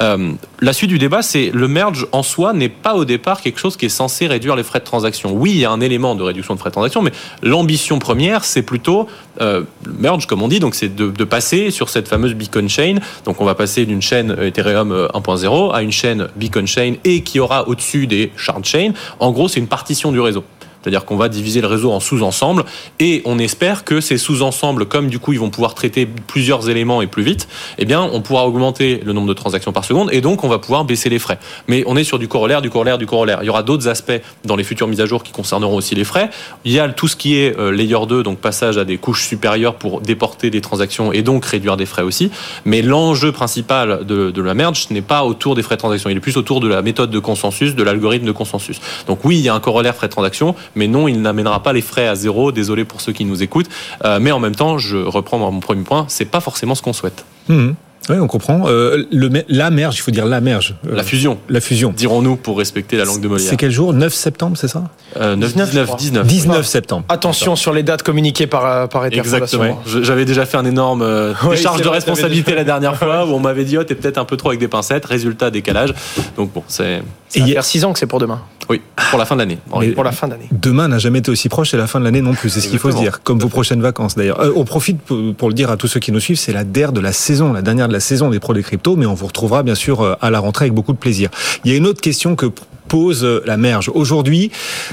[0.00, 3.58] Euh, La suite du débat, c'est le merge en soi n'est pas au départ quelque
[3.58, 5.32] chose qui est censé réduire les frais de transaction.
[5.32, 8.44] Oui, il y a un élément de réduction de frais de transaction, mais l'ambition première,
[8.44, 9.08] c'est plutôt
[9.40, 9.62] euh,
[9.98, 12.96] merge, comme on dit, donc c'est de, passer sur cette fameuse beacon chain.
[13.24, 17.38] Donc, on va passer d'une chaîne Ethereum 1.0 à une chaîne beacon chain et qui
[17.38, 18.92] aura au-dessus des shard chains.
[19.18, 20.44] En gros, c'est une partition du réseau.
[20.82, 22.64] C'est-à-dire qu'on va diviser le réseau en sous-ensembles
[22.98, 27.02] et on espère que ces sous-ensembles, comme du coup ils vont pouvoir traiter plusieurs éléments
[27.02, 30.20] et plus vite, eh bien on pourra augmenter le nombre de transactions par seconde et
[30.20, 31.38] donc on va pouvoir baisser les frais.
[31.68, 33.38] Mais on est sur du corollaire, du corollaire, du corollaire.
[33.42, 36.04] Il y aura d'autres aspects dans les futures mises à jour qui concerneront aussi les
[36.04, 36.30] frais.
[36.64, 39.26] Il y a tout ce qui est euh, layer 2, donc passage à des couches
[39.26, 42.30] supérieures pour déporter des transactions et donc réduire des frais aussi.
[42.64, 46.16] Mais l'enjeu principal de, de la merge n'est pas autour des frais de transaction, il
[46.16, 48.80] est plus autour de la méthode de consensus, de l'algorithme de consensus.
[49.06, 51.72] Donc oui, il y a un corollaire frais de transaction, mais non, il n'amènera pas
[51.72, 52.52] les frais à zéro.
[52.52, 53.68] Désolé pour ceux qui nous écoutent.
[54.04, 56.92] Euh, mais en même temps, je reprends mon premier point, c'est pas forcément ce qu'on
[56.92, 57.24] souhaite.
[57.48, 57.70] Mmh.
[58.08, 58.62] Oui, on comprend.
[58.66, 60.74] Euh, le, la merge, il faut dire la merge.
[60.88, 61.38] Euh, la fusion.
[61.48, 61.92] La fusion.
[61.94, 63.48] Dirons-nous pour respecter la langue de Molière.
[63.48, 63.92] C'est quel jour?
[63.92, 64.84] 9 septembre, c'est ça?
[65.18, 66.26] Euh, 9, 19, 19.
[66.26, 67.04] 19 septembre.
[67.08, 69.18] Attention sur les dates communiquées par, par Ether.
[69.18, 69.80] Exactement.
[69.86, 73.40] J'avais déjà fait un énorme euh, oui, décharge de responsabilité la dernière fois où on
[73.40, 75.04] m'avait dit, oh, t'es peut-être un peu trop avec des pincettes.
[75.04, 75.94] Résultat, décalage.
[76.36, 77.02] Donc bon, c'est.
[77.30, 78.40] Ça va faire 6 ans que c'est pour demain.
[78.68, 79.58] Oui, pour la fin de l'année.
[79.94, 80.48] Pour la fin d'année.
[80.52, 82.68] Demain n'a jamais été aussi proche, c'est la fin de l'année non plus, c'est ce
[82.68, 84.40] qu'il faut se dire, comme vos prochaines vacances d'ailleurs.
[84.40, 86.92] Euh, on profite pour, le dire à tous ceux qui nous suivent, c'est la DER
[86.92, 89.26] de la saison, la dernière de la saison des pros des cryptos, mais on vous
[89.26, 91.30] retrouvera bien sûr euh, à la rentrée avec beaucoup de plaisir.
[91.64, 92.46] Il y a une autre question que
[92.90, 93.90] pose la merge.
[93.94, 94.50] Aujourd'hui,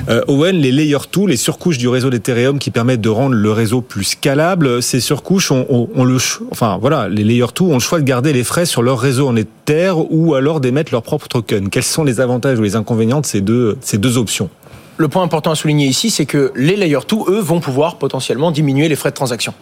[0.08, 3.52] euh, Owen, les layer 2, les surcouches du réseau d'Ethereum qui permettent de rendre le
[3.52, 6.18] réseau plus scalable, ces surcouches ont le,
[6.52, 9.28] enfin voilà, les layer 2 ont le choix de garder les frais sur leur réseau
[9.28, 11.70] en Ether ou alors d'émettre leur propre token.
[11.70, 14.50] Quels sont les avantages ou les inconvénients de ces deux, ces deux options?
[14.98, 18.52] Le point important à souligner ici, c'est que les layer 2, eux, vont pouvoir potentiellement
[18.52, 19.54] diminuer les frais de transaction.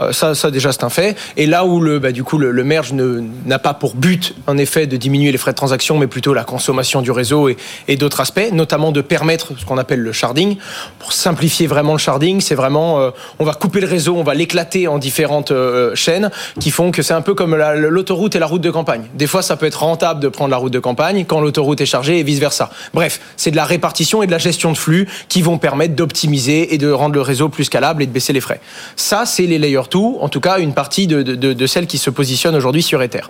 [0.00, 1.16] Euh, ça, ça déjà, c'est un fait.
[1.36, 4.86] Et là où le, bah, du coup, le, merge n'a pas pour but, en effet,
[4.86, 7.56] de diminuer les frais de transaction, mais plutôt la consommation du réseau et,
[7.88, 10.56] et d'autres aspects, notamment de permettre ce qu'on appelle le sharding.
[10.98, 14.34] Pour simplifier vraiment le sharding, c'est vraiment, euh, on va couper le réseau, on va
[14.34, 18.46] l'éclater en différentes euh, chaînes qui font que c'est un peu comme l'autoroute et la
[18.46, 19.04] route de campagne.
[19.14, 21.86] Des fois, ça peut être rentable de prendre la route de campagne quand l'autoroute est
[21.86, 22.70] chargée et vice versa.
[22.92, 26.74] Bref, c'est de la répartition et de la gestion de flux qui vont permettre d'optimiser
[26.74, 28.60] et de rendre le réseau plus scalable et de baisser les frais.
[28.96, 31.98] Ça, c'est les layer 2, en tout cas une partie de, de, de celles qui
[31.98, 33.22] se positionnent aujourd'hui sur Ether.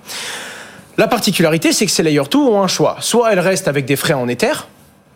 [0.99, 2.97] La particularité, c'est que ces layer 2 ont un choix.
[3.01, 4.53] Soit elles restent avec des frais en Ether,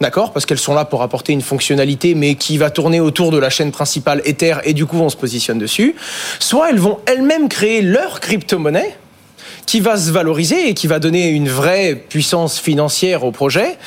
[0.01, 3.38] D'accord Parce qu'elles sont là pour apporter une fonctionnalité, mais qui va tourner autour de
[3.38, 5.94] la chaîne principale Ether, et du coup, on se positionne dessus.
[6.40, 8.97] Soit elles vont elles-mêmes créer leur crypto-monnaie,
[9.66, 13.79] qui va se valoriser et qui va donner une vraie puissance financière au projet.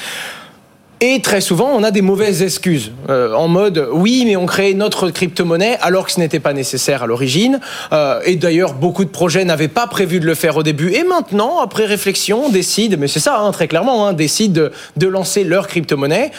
[1.00, 4.74] Et très souvent, on a des mauvaises excuses, euh, en mode oui, mais on crée
[4.74, 7.60] notre crypto-monnaie alors que ce n'était pas nécessaire à l'origine.
[7.94, 10.92] Euh, et d'ailleurs, beaucoup de projets n'avaient pas prévu de le faire au début.
[10.94, 15.08] Et maintenant, après réflexion, décident, mais c'est ça, hein, très clairement, hein, décident de, de
[15.08, 16.32] lancer leur crypto-monnaie.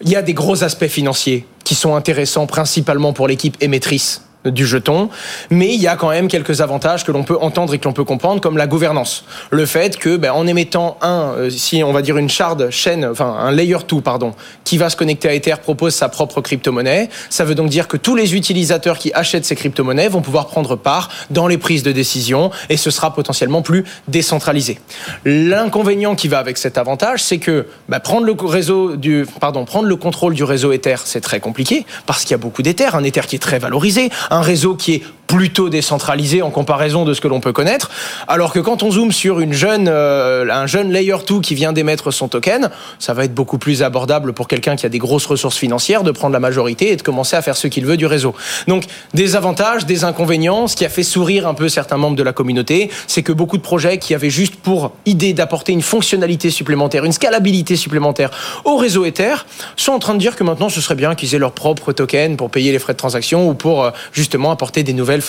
[0.00, 4.66] Il y a des gros aspects financiers qui sont intéressants principalement pour l'équipe émettrice du
[4.66, 5.08] jeton,
[5.50, 7.92] mais il y a quand même quelques avantages que l'on peut entendre et que l'on
[7.92, 9.24] peut comprendre, comme la gouvernance.
[9.50, 13.04] Le fait que, ben, en émettant un, euh, si on va dire une shard chaîne,
[13.04, 17.08] enfin un layer 2, pardon, qui va se connecter à Ether propose sa propre crypto-monnaie,
[17.30, 20.76] ça veut donc dire que tous les utilisateurs qui achètent ces crypto-monnaies vont pouvoir prendre
[20.76, 24.78] part dans les prises de décision et ce sera potentiellement plus décentralisé.
[25.24, 29.88] L'inconvénient qui va avec cet avantage, c'est que ben, prendre le réseau du, pardon, prendre
[29.88, 33.04] le contrôle du réseau Ether, c'est très compliqué parce qu'il y a beaucoup d'Ether, un
[33.04, 35.02] Ether qui est très valorisé, un réseau qui est
[35.34, 37.90] plutôt décentralisé en comparaison de ce que l'on peut connaître.
[38.28, 41.72] Alors que quand on zoome sur une jeune, euh, un jeune layer 2 qui vient
[41.72, 42.70] d'émettre son token,
[43.00, 46.12] ça va être beaucoup plus abordable pour quelqu'un qui a des grosses ressources financières de
[46.12, 48.32] prendre la majorité et de commencer à faire ce qu'il veut du réseau.
[48.68, 50.68] Donc des avantages, des inconvénients.
[50.68, 53.56] Ce qui a fait sourire un peu certains membres de la communauté, c'est que beaucoup
[53.56, 58.30] de projets qui avaient juste pour idée d'apporter une fonctionnalité supplémentaire, une scalabilité supplémentaire
[58.64, 59.34] au réseau Ether,
[59.74, 62.36] sont en train de dire que maintenant ce serait bien qu'ils aient leur propre token
[62.36, 65.23] pour payer les frais de transaction ou pour euh, justement apporter des nouvelles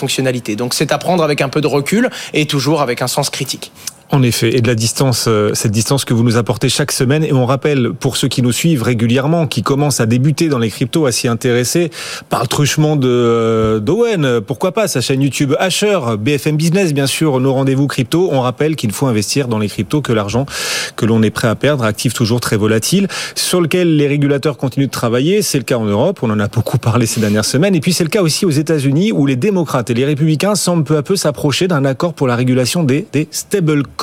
[0.56, 3.72] Donc c'est à prendre avec un peu de recul et toujours avec un sens critique.
[4.12, 7.24] En effet, et de la distance, euh, cette distance que vous nous apportez chaque semaine.
[7.24, 10.70] Et on rappelle, pour ceux qui nous suivent régulièrement, qui commencent à débuter dans les
[10.70, 11.90] cryptos, à s'y intéresser,
[12.28, 17.08] par le truchement de euh, d'Owen, pourquoi pas, sa chaîne YouTube Asher, BFM Business, bien
[17.08, 18.28] sûr, nos rendez-vous crypto.
[18.30, 20.46] On rappelle qu'il faut investir dans les cryptos, que l'argent
[20.94, 24.86] que l'on est prêt à perdre, actif toujours très volatile, sur lequel les régulateurs continuent
[24.86, 25.42] de travailler.
[25.42, 27.74] C'est le cas en Europe, on en a beaucoup parlé ces dernières semaines.
[27.74, 30.84] Et puis c'est le cas aussi aux États-Unis, où les démocrates et les républicains semblent
[30.84, 33.95] peu à peu s'approcher d'un accord pour la régulation des, des stablecoins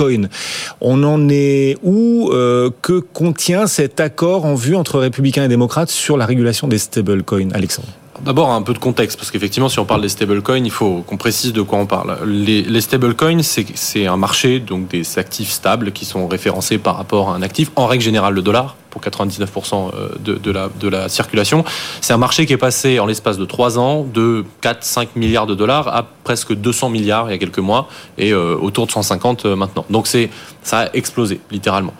[0.81, 5.89] On en est où euh, Que contient cet accord en vue entre républicains et démocrates
[5.89, 7.89] sur la régulation des stablecoins, Alexandre?
[8.21, 11.17] D'abord un peu de contexte, parce qu'effectivement, si on parle des stablecoins, il faut qu'on
[11.17, 12.17] précise de quoi on parle.
[12.25, 17.35] Les, stablecoins, c'est un marché, donc des actifs stables qui sont référencés par rapport à
[17.35, 21.65] un actif, en règle générale le dollar, pour 99% euh, de, la, circulation.
[22.01, 25.55] C'est un marché qui est passé en l'espace de 3 ans de 4-5 milliards de
[25.55, 29.45] dollars à presque 200 milliards il y a quelques mois et euh, autour de 150
[29.45, 29.85] euh, maintenant.
[29.89, 31.93] Donc ça a explosé littéralement.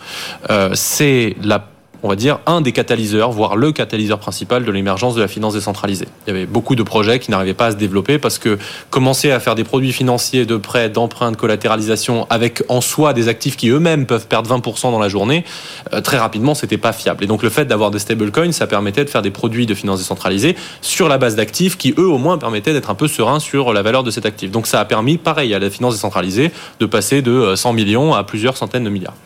[0.74, 1.66] C'est la
[2.04, 5.54] on va dire, un des catalyseurs, voire le catalyseur principal de l'émergence de la finance
[5.54, 6.06] décentralisée.
[6.26, 8.58] Il y avait beaucoup de projets qui n'arrivaient pas à se développer parce que
[8.90, 13.28] commencer à faire des produits financiers de prêt, d'emprunt, de collatéralisation avec en soi des
[13.28, 15.46] actifs qui eux-mêmes peuvent perdre 20% dans la journée,
[15.94, 17.24] euh, très rapidement, c'était pas fiable.
[17.24, 19.98] Et donc le fait d'avoir des stablecoins, ça permettait de faire des produits de finance
[19.98, 23.72] décentralisée sur la base d'actifs qui eux au moins permettaient d'être un peu sereins sur
[23.72, 24.50] la valeur de cet actif.
[24.50, 28.24] Donc ça a permis, pareil, à la finance décentralisée de passer de 100 millions à
[28.24, 29.16] plusieurs centaines de milliards.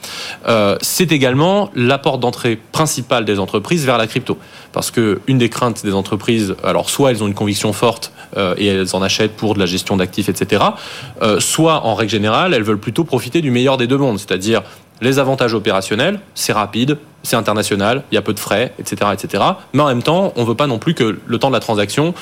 [0.47, 4.39] Euh, c'est également l'apport d'entrée principale des entreprises vers la crypto.
[4.73, 8.55] Parce que une des craintes des entreprises, alors soit elles ont une conviction forte euh,
[8.57, 10.65] et elles en achètent pour de la gestion d'actifs, etc.
[11.23, 14.63] Euh, soit en règle générale, elles veulent plutôt profiter du meilleur des deux mondes, c'est-à-dire
[15.01, 19.45] les avantages opérationnels, c'est rapide, c'est international, il y a peu de frais, etc., etc.
[19.73, 22.15] Mais en même temps, on veut pas non plus que le temps de la transaction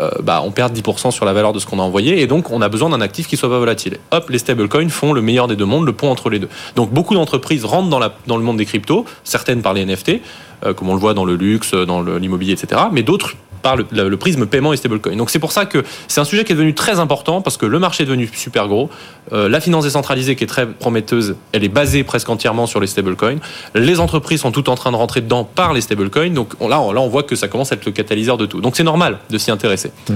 [0.00, 2.50] euh, bah, on perd 10% sur la valeur de ce qu'on a envoyé et donc
[2.50, 3.98] on a besoin d'un actif qui soit pas volatile.
[4.10, 6.48] Hop, les stablecoins font le meilleur des deux mondes, le pont entre les deux.
[6.74, 10.20] Donc beaucoup d'entreprises rentrent dans, le monde des cryptos, certaines par les NFT,
[10.64, 12.82] euh, comme on le voit dans le luxe, dans l'immobilier, etc.
[12.92, 15.16] Mais d'autres par le, le, prisme paiement et stablecoin.
[15.16, 17.64] Donc c'est pour ça que c'est un sujet qui est devenu très important parce que
[17.64, 18.90] le marché est devenu super gros.
[19.32, 22.86] Euh, la finance décentralisée qui est très prometteuse, elle est basée presque entièrement sur les
[22.86, 23.38] stablecoins.
[23.74, 26.34] Les entreprises sont toutes en train de rentrer dedans par les stablecoins.
[26.34, 28.44] Donc on, là, on, là, on voit que ça commence à être le catalyseur de
[28.44, 28.60] tout.
[28.60, 29.90] Donc c'est normal de s'y intéresser.
[30.10, 30.14] Mmh.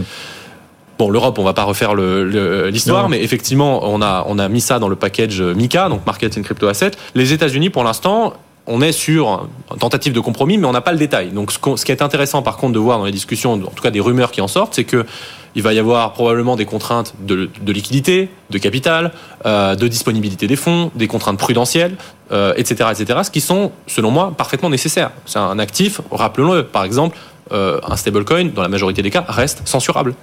[0.98, 4.78] Bon, l'Europe, on va pas refaire l'histoire, mais effectivement, on a, on a mis ça
[4.78, 6.90] dans le package MICA, donc Market in Crypto Asset.
[7.14, 8.34] Les États-Unis, pour l'instant,
[8.68, 11.30] on est sur une tentative de compromis, mais on n'a pas le détail.
[11.30, 13.90] Donc, ce qui est intéressant, par contre, de voir dans les discussions, en tout cas
[13.90, 15.06] des rumeurs qui en sortent, c'est que
[15.54, 19.12] il va y avoir probablement des contraintes de, liquidité, de capital,
[19.46, 21.96] euh, de disponibilité des fonds, des contraintes prudentielles,
[22.30, 25.10] euh, etc., etc., ce qui sont, selon moi, parfaitement nécessaires.
[25.24, 27.16] C'est un actif, rappelons-le, par exemple,
[27.52, 30.14] euh, un stablecoin, dans la majorité des cas, reste censurable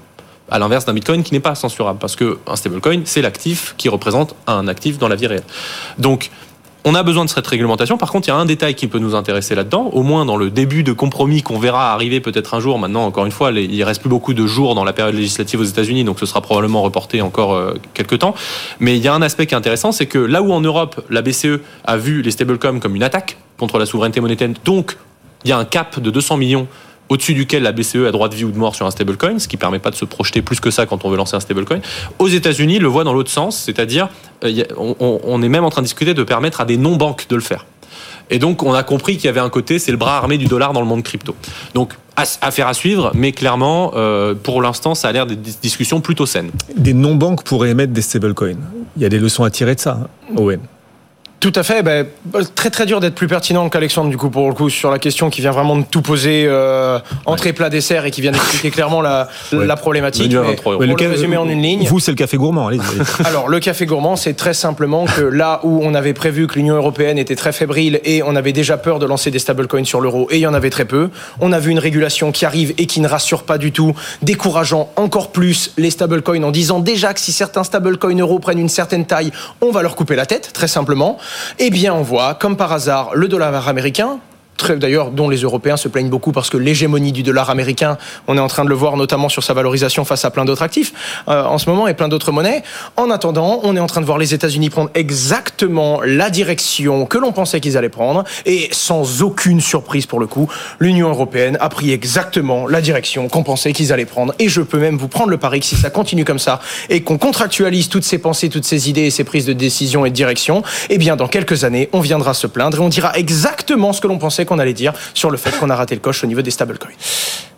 [0.50, 3.90] à l'inverse d'un bitcoin qui n'est pas censurable parce que un stablecoin c'est l'actif qui
[3.90, 5.44] représente un actif dans la vie réelle.
[5.98, 6.30] Donc
[6.86, 7.98] on a besoin de cette réglementation.
[7.98, 10.38] Par contre, il y a un détail qui peut nous intéresser là-dedans, au moins dans
[10.38, 12.78] le début de compromis qu'on verra arriver peut-être un jour.
[12.78, 15.66] Maintenant, encore une fois, il reste plus beaucoup de jours dans la période législative aux
[15.66, 18.36] États-Unis, donc ce sera probablement reporté encore euh, quelques temps.
[18.80, 21.04] Mais il y a un aspect qui est intéressant, c'est que là où en Europe,
[21.10, 24.98] la BCE a vu les stablecoins comme une attaque contre la souveraineté monétaire, donc
[25.44, 26.68] il y a un cap de 200 millions
[27.10, 29.48] au-dessus duquel la BCE a droit de vie ou de mort sur un stablecoin, ce
[29.48, 31.80] qui permet pas de se projeter plus que ça quand on veut lancer un stablecoin.
[32.20, 34.10] Aux États-Unis, le voit dans l'autre sens, c'est-à-dire
[34.44, 37.36] euh, on, on est même en train de discuter de permettre à des non-banques de
[37.36, 37.66] le faire.
[38.30, 40.46] Et donc, on a compris qu'il y avait un côté, c'est le bras armé du
[40.46, 41.36] dollar dans le monde crypto.
[41.74, 46.26] Donc, affaire à suivre, mais clairement, euh, pour l'instant, ça a l'air des discussions plutôt
[46.26, 46.52] saines.
[46.76, 48.58] Des non-banques pourraient émettre des stablecoins.
[48.96, 50.60] Il y a des leçons à tirer de ça, hein, Owen.
[51.46, 51.84] Tout à fait.
[51.84, 52.08] Ben,
[52.56, 55.30] très très dur d'être plus pertinent qu'Alexandre du coup pour le coup sur la question
[55.30, 59.00] qui vient vraiment de tout poser euh, entrée plat dessert et qui vient d'expliquer clairement
[59.00, 59.64] la, ouais.
[59.64, 60.34] la problématique.
[60.34, 61.86] Mais, pour le, le résumer en une ligne.
[61.88, 62.70] Vous c'est le café gourmand.
[62.70, 62.80] Allez,
[63.26, 66.78] Alors le café gourmand c'est très simplement que là où on avait prévu que l'Union
[66.78, 70.28] européenne était très fébrile et on avait déjà peur de lancer des stablecoins sur l'euro
[70.32, 72.88] et il y en avait très peu, on a vu une régulation qui arrive et
[72.88, 77.20] qui ne rassure pas du tout, décourageant encore plus les stablecoins en disant déjà que
[77.20, 79.32] si certains stablecoins euros prennent une certaine taille,
[79.62, 81.20] on va leur couper la tête très simplement.
[81.60, 84.20] Eh bien, on voit, comme par hasard, le dollar américain,
[84.78, 88.42] d'ailleurs dont les Européens se plaignent beaucoup parce que l'hégémonie du dollar américain, on est
[88.42, 90.94] en train de le voir notamment sur sa valorisation face à plein d'autres actifs
[91.28, 92.64] euh, en ce moment et plein d'autres monnaies.
[92.98, 97.18] En attendant, on est en train de voir les États-Unis prendre exactement la direction que
[97.18, 101.70] l'on pensait qu'ils allaient prendre et sans aucune surprise pour le coup, l'Union européenne a
[101.70, 105.30] pris exactement la direction qu'on pensait qu'ils allaient prendre et je peux même vous prendre
[105.30, 108.66] le pari que si ça continue comme ça et qu'on contractualise toutes ces pensées, toutes
[108.66, 111.90] ces idées et ces prises de décision et de direction, eh bien dans quelques années,
[111.94, 114.94] on viendra se plaindre et on dira exactement ce que l'on pensait qu'on allait dire
[115.14, 116.92] sur le fait qu'on a raté le coche au niveau des stablecoins.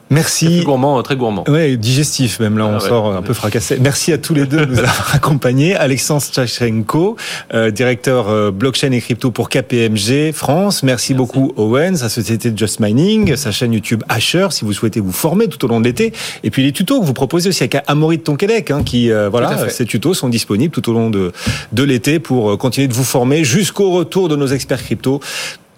[0.10, 0.46] Merci.
[0.46, 1.44] Très gourmand, très gourmand.
[1.50, 3.78] Ouais, digestif même là, on ah ouais, sort un peu fracassé.
[3.82, 5.76] Merci à tous les deux de nous avoir accompagnés.
[5.76, 7.18] Alexandre Stachenko,
[7.54, 10.84] euh, directeur euh, blockchain et crypto pour KPMG France.
[10.84, 11.14] Merci, Merci.
[11.14, 15.12] beaucoup Owen, sa société de Just Mining, sa chaîne YouTube Asher, si vous souhaitez vous
[15.12, 16.14] former tout au long de l'été.
[16.44, 19.28] Et puis les tutos que vous proposez aussi avec Amaury de Tonquédec, hein, qui euh,
[19.30, 21.34] voilà, ces tutos sont disponibles tout au long de,
[21.74, 25.20] de l'été pour continuer de vous former jusqu'au retour de nos experts crypto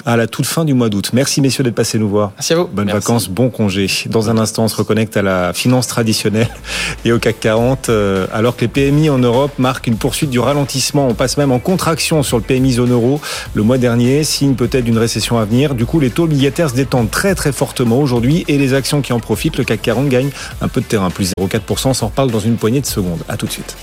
[0.05, 1.11] à la toute fin du mois d'août.
[1.13, 2.31] Merci messieurs d'être passés nous voir.
[2.37, 2.67] Merci à vous.
[2.67, 2.99] Bonnes Merci.
[3.01, 3.87] vacances, bon congé.
[4.07, 6.49] Dans un instant, on se reconnecte à la finance traditionnelle
[7.05, 7.89] et au CAC 40.
[7.89, 11.07] euh, alors que les PMI en Europe marquent une poursuite du ralentissement.
[11.07, 13.19] On passe même en contraction sur le PMI zone euro
[13.53, 15.75] le mois dernier, signe peut-être d'une récession à venir.
[15.75, 19.13] Du coup, les taux obligataires se détendent très très fortement aujourd'hui et les actions qui
[19.13, 20.29] en profitent, le CAC 40 gagne
[20.61, 21.89] un peu de terrain, plus 0,4%.
[21.89, 23.19] On s'en reparle dans une poignée de secondes.
[23.27, 23.75] À tout de suite.